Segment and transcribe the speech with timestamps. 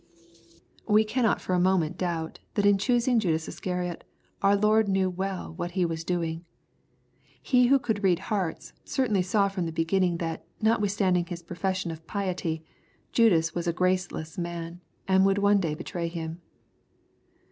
[0.87, 4.03] We cannot for a moment doubt, that in choosiLg Judas Iscariot,
[4.41, 6.43] our Lord Jesus knew well what He was doing.
[7.39, 12.07] He who could read hearts, certainly saw from the beginning that, notwithstanding his profession of
[12.07, 12.65] piety,
[13.11, 16.41] Judas was a graceless man, and would one day betray Him.